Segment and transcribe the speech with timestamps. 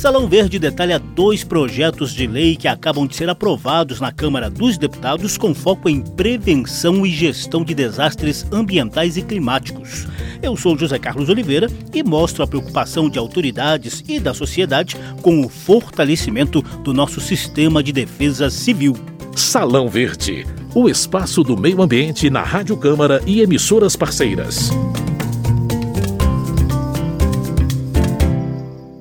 [0.00, 4.78] Salão Verde detalha dois projetos de lei que acabam de ser aprovados na Câmara dos
[4.78, 10.08] Deputados com foco em prevenção e gestão de desastres ambientais e climáticos.
[10.42, 15.44] Eu sou José Carlos Oliveira e mostro a preocupação de autoridades e da sociedade com
[15.44, 18.96] o fortalecimento do nosso sistema de defesa civil.
[19.36, 24.70] Salão Verde, o espaço do meio ambiente na Rádio Câmara e emissoras parceiras.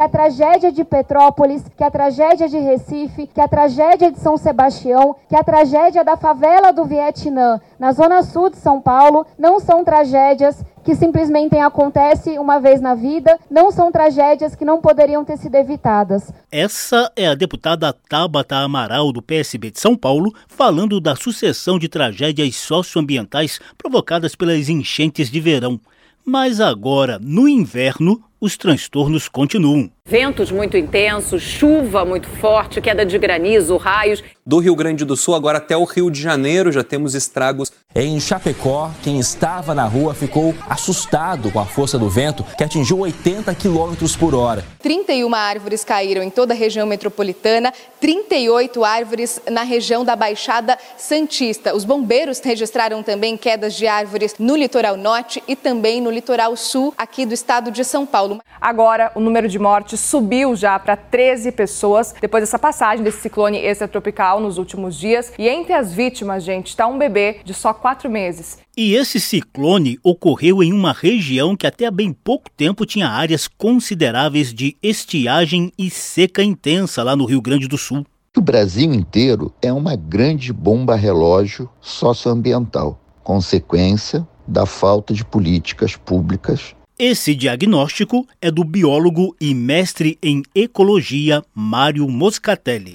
[0.09, 5.15] A tragédia de Petrópolis, que a tragédia de Recife, que a tragédia de São Sebastião,
[5.29, 9.85] que a tragédia da favela do Vietnã, na zona sul de São Paulo, não são
[9.85, 15.37] tragédias que simplesmente acontecem uma vez na vida, não são tragédias que não poderiam ter
[15.37, 16.33] sido evitadas.
[16.51, 21.87] Essa é a deputada Tabata Amaral, do PSB de São Paulo, falando da sucessão de
[21.87, 25.79] tragédias socioambientais provocadas pelas enchentes de verão.
[26.25, 29.89] Mas agora, no inverno, os transtornos continuam.
[30.05, 34.23] Ventos muito intensos, chuva muito forte, queda de granizo, raios.
[34.49, 37.71] Do Rio Grande do Sul agora até o Rio de Janeiro já temos estragos.
[37.93, 42.99] Em Chapecó, quem estava na rua ficou assustado com a força do vento que atingiu
[42.99, 44.65] 80 km por hora.
[44.79, 51.75] 31 árvores caíram em toda a região metropolitana, 38 árvores na região da Baixada Santista.
[51.75, 56.91] Os bombeiros registraram também quedas de árvores no litoral norte e também no litoral sul
[56.97, 58.39] aqui do estado de São Paulo.
[58.61, 63.57] Agora, o número de mortes subiu já para 13 pessoas depois dessa passagem desse ciclone
[63.57, 65.31] extratropical nos últimos dias.
[65.37, 68.57] E entre as vítimas, gente, está um bebê de só quatro meses.
[68.75, 73.47] E esse ciclone ocorreu em uma região que até há bem pouco tempo tinha áreas
[73.47, 78.05] consideráveis de estiagem e seca intensa lá no Rio Grande do Sul.
[78.37, 86.73] O Brasil inteiro é uma grande bomba relógio socioambiental, consequência da falta de políticas públicas
[87.01, 92.93] esse diagnóstico é do biólogo e mestre em ecologia Mário Moscatelli.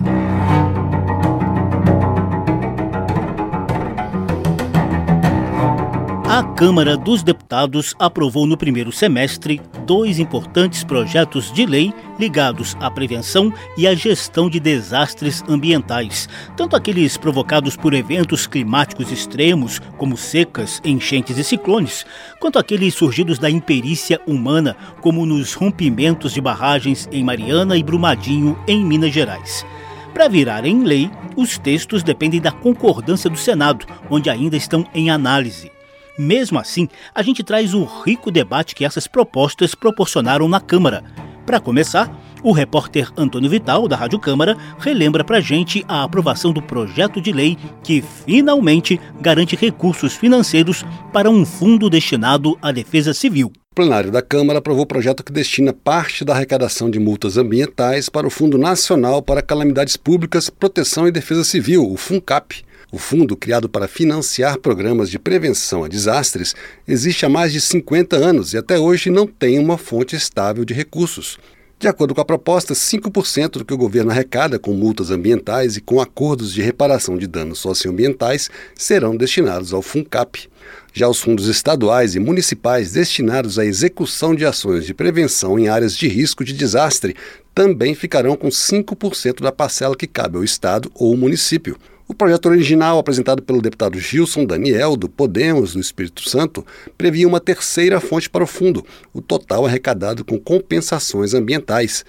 [6.34, 12.90] A Câmara dos Deputados aprovou no primeiro semestre dois importantes projetos de lei ligados à
[12.90, 20.16] prevenção e à gestão de desastres ambientais, tanto aqueles provocados por eventos climáticos extremos, como
[20.16, 22.04] secas, enchentes e ciclones,
[22.40, 28.58] quanto aqueles surgidos da imperícia humana, como nos rompimentos de barragens em Mariana e Brumadinho,
[28.66, 29.64] em Minas Gerais.
[30.12, 35.73] Para virarem lei, os textos dependem da concordância do Senado, onde ainda estão em análise.
[36.18, 41.02] Mesmo assim, a gente traz o rico debate que essas propostas proporcionaram na Câmara.
[41.44, 42.10] Para começar,
[42.42, 47.20] o repórter Antônio Vital, da Rádio Câmara, relembra para a gente a aprovação do projeto
[47.20, 53.52] de lei que finalmente garante recursos financeiros para um fundo destinado à defesa civil.
[53.72, 58.08] O plenário da Câmara aprovou o projeto que destina parte da arrecadação de multas ambientais
[58.08, 62.64] para o Fundo Nacional para Calamidades Públicas, Proteção e Defesa Civil, o FUNCAP.
[62.94, 66.54] O fundo, criado para financiar programas de prevenção a desastres,
[66.86, 70.72] existe há mais de 50 anos e até hoje não tem uma fonte estável de
[70.72, 71.36] recursos.
[71.76, 75.80] De acordo com a proposta, 5% do que o governo arrecada com multas ambientais e
[75.80, 80.48] com acordos de reparação de danos socioambientais serão destinados ao FUNCAP.
[80.92, 85.96] Já os fundos estaduais e municipais destinados à execução de ações de prevenção em áreas
[85.96, 87.16] de risco de desastre
[87.52, 91.76] também ficarão com 5% da parcela que cabe ao Estado ou município.
[92.06, 96.64] O projeto original, apresentado pelo deputado Gilson Daniel, do Podemos do Espírito Santo,
[96.98, 98.84] previa uma terceira fonte para o fundo,
[99.14, 102.04] o total arrecadado com compensações ambientais.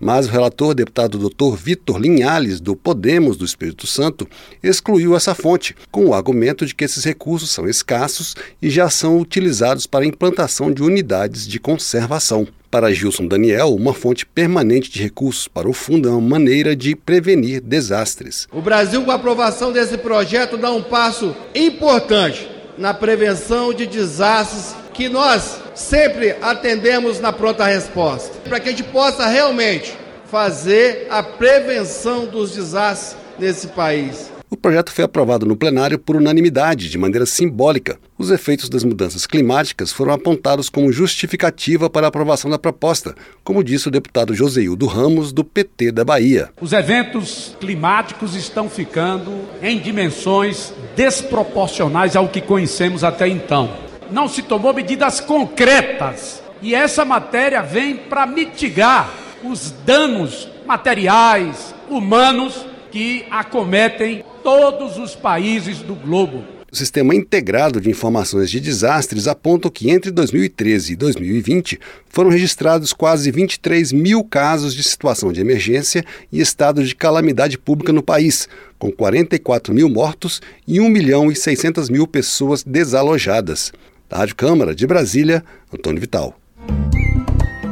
[0.00, 1.54] Mas o relator, deputado Dr.
[1.56, 4.26] Vitor Linhales, do Podemos do Espírito Santo,
[4.62, 9.18] excluiu essa fonte, com o argumento de que esses recursos são escassos e já são
[9.18, 12.48] utilizados para a implantação de unidades de conservação.
[12.70, 16.96] Para Gilson Daniel, uma fonte permanente de recursos para o fundo é uma maneira de
[16.96, 18.46] prevenir desastres.
[18.52, 24.79] O Brasil, com a aprovação desse projeto, dá um passo importante na prevenção de desastres
[24.92, 29.96] que nós sempre atendemos na pronta resposta, para que a gente possa realmente
[30.30, 34.30] fazer a prevenção dos desastres nesse país.
[34.52, 37.98] O projeto foi aprovado no plenário por unanimidade, de maneira simbólica.
[38.18, 43.14] Os efeitos das mudanças climáticas foram apontados como justificativa para a aprovação da proposta,
[43.44, 46.50] como disse o deputado Joseildo Ramos, do PT da Bahia.
[46.60, 49.30] Os eventos climáticos estão ficando
[49.62, 53.89] em dimensões desproporcionais ao que conhecemos até então.
[54.12, 59.10] Não se tomou medidas concretas e essa matéria vem para mitigar
[59.42, 66.44] os danos materiais, humanos que acometem todos os países do globo.
[66.72, 72.92] O Sistema Integrado de Informações de Desastres aponta que entre 2013 e 2020 foram registrados
[72.92, 78.48] quase 23 mil casos de situação de emergência e estado de calamidade pública no país,
[78.78, 83.72] com 44 mil mortos e 1 milhão e 600 mil pessoas desalojadas.
[84.10, 86.34] Da Rádio Câmara de Brasília, Antônio Vital.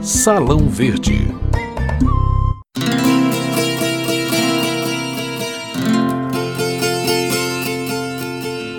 [0.01, 1.27] Salão Verde.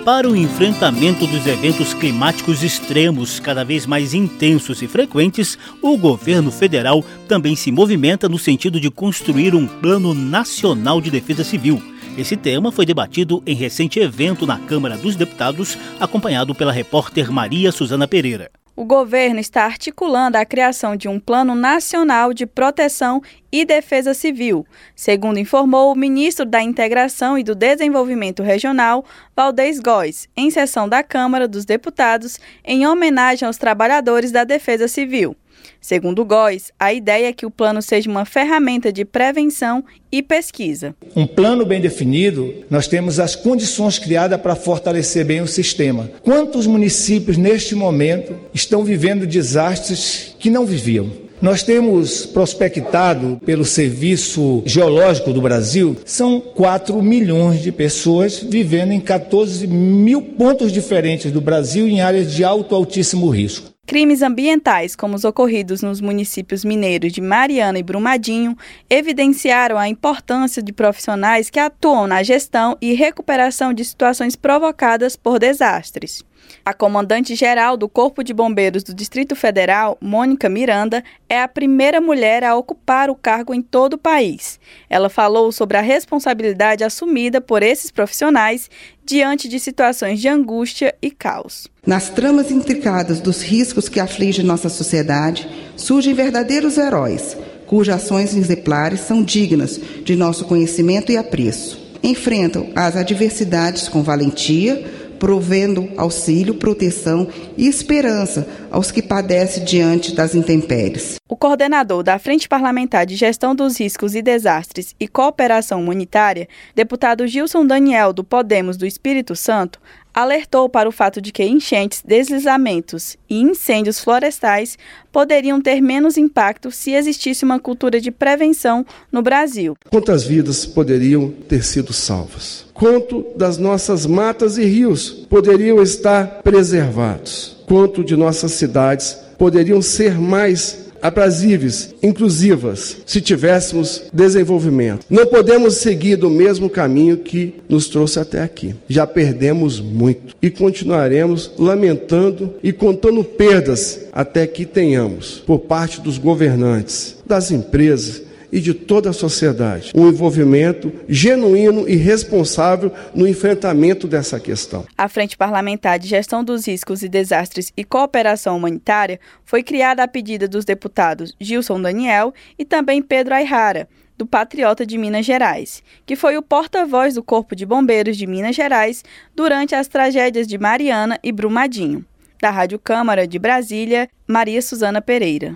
[0.06, 6.50] Para o enfrentamento dos eventos climáticos extremos cada vez mais intensos e frequentes, o governo
[6.50, 11.80] federal também se movimenta no sentido de construir um Plano Nacional de Defesa Civil.
[12.20, 17.72] Esse tema foi debatido em recente evento na Câmara dos Deputados, acompanhado pela repórter Maria
[17.72, 18.50] Suzana Pereira
[18.80, 23.20] o governo está articulando a criação de um Plano Nacional de Proteção
[23.52, 29.04] e Defesa Civil, segundo informou o ministro da Integração e do Desenvolvimento Regional,
[29.36, 35.36] Valdez Góes, em sessão da Câmara dos Deputados, em homenagem aos trabalhadores da Defesa Civil.
[35.80, 39.82] Segundo Góes, a ideia é que o plano seja uma ferramenta de prevenção
[40.12, 40.94] e pesquisa.
[41.16, 46.10] Um plano bem definido, nós temos as condições criadas para fortalecer bem o sistema.
[46.22, 51.10] Quantos municípios neste momento estão vivendo desastres que não viviam?
[51.40, 59.00] Nós temos prospectado pelo Serviço Geológico do Brasil, são 4 milhões de pessoas vivendo em
[59.00, 63.70] 14 mil pontos diferentes do Brasil em áreas de alto altíssimo risco.
[63.90, 68.56] Crimes ambientais, como os ocorridos nos municípios mineiros de Mariana e Brumadinho,
[68.88, 75.40] evidenciaram a importância de profissionais que atuam na gestão e recuperação de situações provocadas por
[75.40, 76.24] desastres.
[76.64, 82.44] A comandante-geral do Corpo de Bombeiros do Distrito Federal, Mônica Miranda, é a primeira mulher
[82.44, 84.60] a ocupar o cargo em todo o país.
[84.88, 88.68] Ela falou sobre a responsabilidade assumida por esses profissionais
[89.04, 91.66] diante de situações de angústia e caos.
[91.86, 97.36] Nas tramas intricadas dos riscos que afligem nossa sociedade, surgem verdadeiros heróis,
[97.66, 101.80] cujas ações exemplares são dignas de nosso conhecimento e apreço.
[102.02, 110.34] Enfrentam as adversidades com valentia, provendo auxílio, proteção e esperança aos que padecem diante das
[110.34, 111.16] intempéries.
[111.28, 117.26] O coordenador da Frente Parlamentar de Gestão dos Riscos e Desastres e Cooperação Humanitária, deputado
[117.26, 119.78] Gilson Daniel do Podemos do Espírito Santo,
[120.14, 124.76] alertou para o fato de que enchentes, deslizamentos e incêndios florestais
[125.12, 129.76] poderiam ter menos impacto se existisse uma cultura de prevenção no Brasil.
[129.90, 132.66] Quantas vidas poderiam ter sido salvas?
[132.74, 137.56] Quanto das nossas matas e rios poderiam estar preservados?
[137.66, 145.06] Quanto de nossas cidades poderiam ser mais aprazíveis, inclusivas, se tivéssemos desenvolvimento.
[145.08, 148.74] Não podemos seguir do mesmo caminho que nos trouxe até aqui.
[148.88, 156.18] Já perdemos muito e continuaremos lamentando e contando perdas até que tenhamos, por parte dos
[156.18, 164.06] governantes, das empresas, e de toda a sociedade um envolvimento genuíno e responsável no enfrentamento
[164.06, 164.84] dessa questão.
[164.96, 170.08] A Frente Parlamentar de Gestão dos Riscos e Desastres e Cooperação Humanitária foi criada a
[170.08, 176.14] pedido dos deputados Gilson Daniel e também Pedro Ayrara, do Patriota de Minas Gerais, que
[176.14, 179.02] foi o porta-voz do Corpo de Bombeiros de Minas Gerais
[179.34, 182.04] durante as tragédias de Mariana e Brumadinho.
[182.38, 185.54] Da Rádio Câmara de Brasília, Maria Suzana Pereira.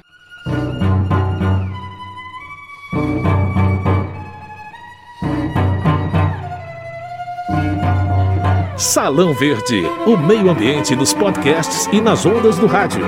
[8.85, 13.07] Salão Verde, o meio ambiente nos podcasts e nas ondas do rádio.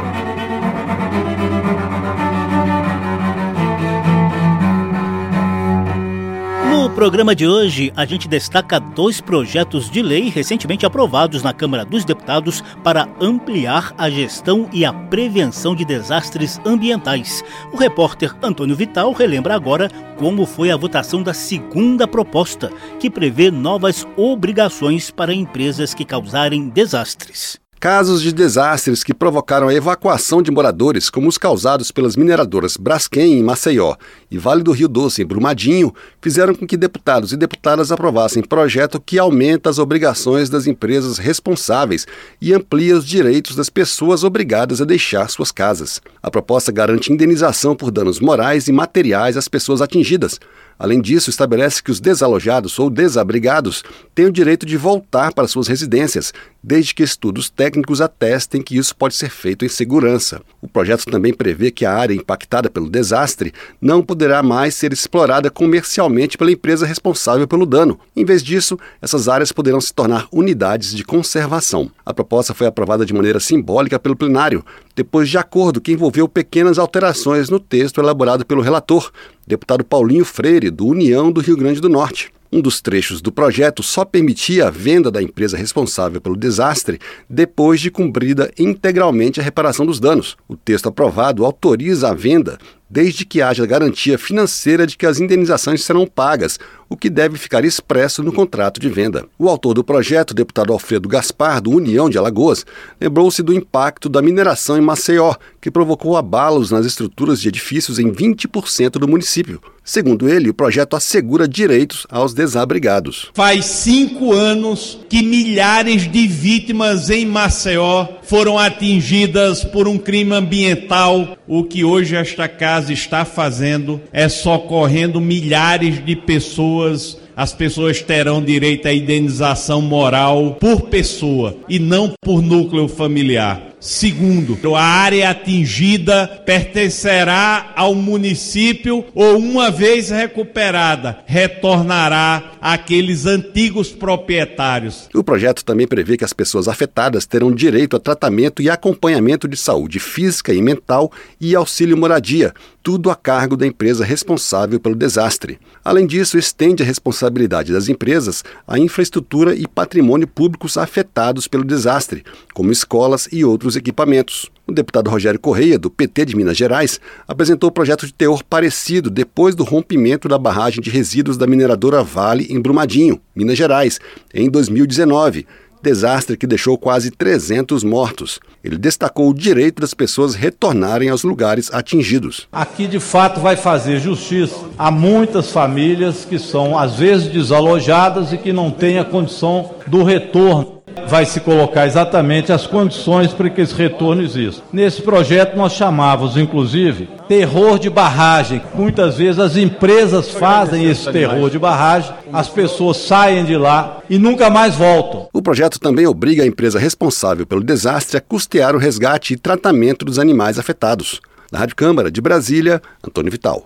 [6.96, 12.06] Programa de hoje, a gente destaca dois projetos de lei recentemente aprovados na Câmara dos
[12.06, 17.44] Deputados para ampliar a gestão e a prevenção de desastres ambientais.
[17.70, 23.50] O repórter Antônio Vital relembra agora como foi a votação da segunda proposta, que prevê
[23.50, 27.60] novas obrigações para empresas que causarem desastres.
[27.78, 33.34] Casos de desastres que provocaram a evacuação de moradores, como os causados pelas mineradoras Braskem
[33.34, 33.96] em Maceió
[34.30, 38.98] e Vale do Rio Doce em Brumadinho, fizeram com que deputados e deputadas aprovassem projeto
[38.98, 42.06] que aumenta as obrigações das empresas responsáveis
[42.40, 46.00] e amplia os direitos das pessoas obrigadas a deixar suas casas.
[46.22, 50.40] A proposta garante indenização por danos morais e materiais às pessoas atingidas,
[50.78, 53.82] Além disso, estabelece que os desalojados ou desabrigados
[54.14, 56.34] têm o direito de voltar para suas residências,
[56.66, 60.42] desde que estudos técnicos atestem que isso pode ser feito em segurança.
[60.60, 65.48] O projeto também prevê que a área impactada pelo desastre não poderá mais ser explorada
[65.48, 68.00] comercialmente pela empresa responsável pelo dano.
[68.16, 71.88] Em vez disso, essas áreas poderão se tornar unidades de conservação.
[72.04, 74.64] A proposta foi aprovada de maneira simbólica pelo plenário,
[74.96, 79.12] depois de acordo que envolveu pequenas alterações no texto elaborado pelo relator,
[79.46, 82.32] deputado Paulinho Freire, do União do Rio Grande do Norte.
[82.52, 86.98] Um dos trechos do projeto só permitia a venda da empresa responsável pelo desastre
[87.28, 90.36] depois de cumprida integralmente a reparação dos danos.
[90.48, 95.84] O texto aprovado autoriza a venda desde que haja garantia financeira de que as indenizações
[95.84, 99.26] serão pagas, o que deve ficar expresso no contrato de venda.
[99.38, 102.64] O autor do projeto, deputado Alfredo Gaspar, do União de Alagoas,
[103.00, 108.12] lembrou-se do impacto da mineração em Maceió, que provocou abalos nas estruturas de edifícios em
[108.12, 109.60] 20% do município.
[109.82, 113.30] Segundo ele, o projeto assegura direitos aos desabrigados.
[113.34, 121.38] Faz cinco anos que milhares de vítimas em Maceió foram atingidas por um crime ambiental.
[121.46, 128.42] O que hoje esta casa está fazendo é socorrendo milhares de pessoas as pessoas terão
[128.42, 133.76] direito à indenização moral por pessoa e não por núcleo familiar.
[133.78, 145.08] Segundo, a área atingida pertencerá ao município ou, uma vez recuperada, retornará àqueles antigos proprietários.
[145.14, 149.56] O projeto também prevê que as pessoas afetadas terão direito a tratamento e acompanhamento de
[149.56, 155.58] saúde física e mental e auxílio moradia, tudo a cargo da empresa responsável pelo desastre.
[155.84, 157.25] Além disso, estende a responsabilidade
[157.72, 164.50] das empresas à infraestrutura e patrimônio públicos afetados pelo desastre, como escolas e outros equipamentos.
[164.66, 169.54] O deputado Rogério Correia, do PT de Minas Gerais, apresentou projeto de teor parecido depois
[169.54, 174.00] do rompimento da barragem de resíduos da mineradora Vale em Brumadinho, Minas Gerais,
[174.34, 175.46] em 2019
[175.86, 178.40] desastre que deixou quase 300 mortos.
[178.64, 182.48] Ele destacou o direito das pessoas retornarem aos lugares atingidos.
[182.50, 188.38] Aqui, de fato, vai fazer justiça a muitas famílias que são, às vezes, desalojadas e
[188.38, 190.75] que não têm a condição do retorno
[191.08, 194.62] vai se colocar exatamente as condições para que esse retorno exista.
[194.72, 198.62] Nesse projeto nós chamávamos, inclusive, terror de barragem.
[198.74, 204.18] Muitas vezes as empresas fazem esse terror de barragem, as pessoas saem de lá e
[204.18, 205.28] nunca mais voltam.
[205.32, 210.04] O projeto também obriga a empresa responsável pelo desastre a custear o resgate e tratamento
[210.04, 211.20] dos animais afetados.
[211.52, 213.64] Na Rádio Câmara de Brasília, Antônio Vital.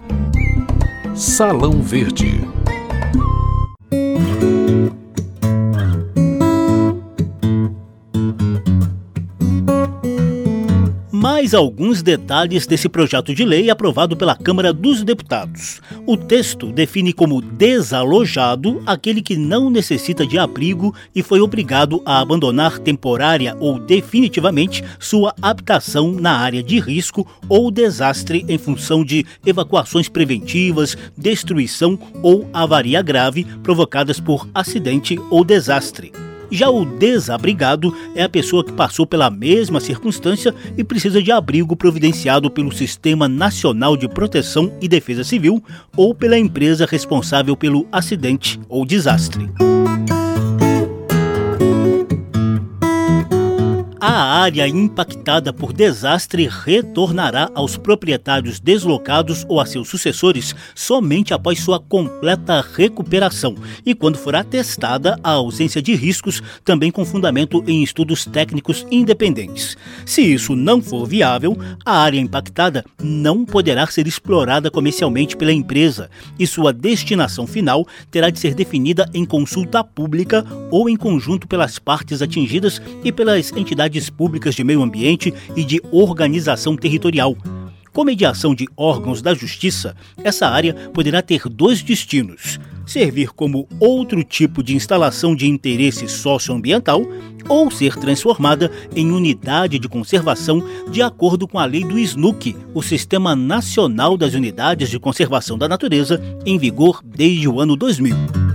[1.14, 2.40] Salão Verde.
[11.30, 15.80] Mais alguns detalhes desse projeto de lei aprovado pela Câmara dos Deputados.
[16.04, 22.18] O texto define como desalojado aquele que não necessita de abrigo e foi obrigado a
[22.18, 29.24] abandonar temporária ou definitivamente sua habitação na área de risco ou desastre em função de
[29.46, 36.10] evacuações preventivas, destruição ou avaria grave provocadas por acidente ou desastre.
[36.50, 41.76] Já o desabrigado é a pessoa que passou pela mesma circunstância e precisa de abrigo
[41.76, 45.62] providenciado pelo Sistema Nacional de Proteção e Defesa Civil
[45.96, 49.48] ou pela empresa responsável pelo acidente ou desastre.
[54.40, 61.80] Área impactada por desastre retornará aos proprietários deslocados ou a seus sucessores somente após sua
[61.80, 63.54] completa recuperação
[63.84, 69.76] e quando for atestada a ausência de riscos, também com fundamento em estudos técnicos independentes.
[70.06, 76.08] Se isso não for viável, a área impactada não poderá ser explorada comercialmente pela empresa
[76.38, 81.78] e sua destinação final terá de ser definida em consulta pública ou em conjunto pelas
[81.78, 87.36] partes atingidas e pelas entidades entidades públicas de meio ambiente e de organização territorial.
[87.92, 94.24] Com mediação de órgãos da justiça, essa área poderá ter dois destinos: servir como outro
[94.24, 97.02] tipo de instalação de interesse socioambiental
[97.48, 102.82] ou ser transformada em unidade de conservação de acordo com a lei do SNUC, o
[102.82, 108.49] Sistema Nacional das Unidades de Conservação da Natureza, em vigor desde o ano 2000.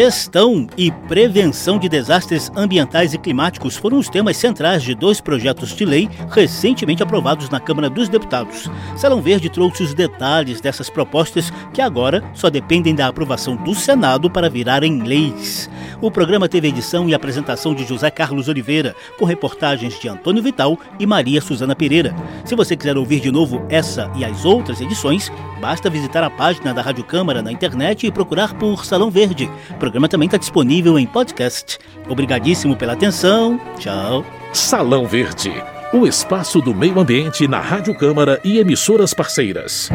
[0.00, 5.74] Gestão e prevenção de desastres ambientais e climáticos foram os temas centrais de dois projetos
[5.74, 8.70] de lei recentemente aprovados na Câmara dos Deputados.
[8.96, 14.30] Salão Verde trouxe os detalhes dessas propostas que agora só dependem da aprovação do Senado
[14.30, 15.68] para virarem leis.
[16.00, 20.78] O programa teve edição e apresentação de José Carlos Oliveira, com reportagens de Antônio Vital
[20.96, 22.14] e Maria Suzana Pereira.
[22.44, 25.28] Se você quiser ouvir de novo essa e as outras edições,
[25.60, 29.50] basta visitar a página da Rádio Câmara na internet e procurar por Salão Verde.
[29.88, 31.78] Programa também está disponível em podcast.
[32.10, 33.58] Obrigadíssimo pela atenção.
[33.78, 34.22] Tchau.
[34.52, 35.50] Salão Verde,
[35.94, 39.88] o espaço do meio ambiente na Rádio Câmara e emissoras parceiras.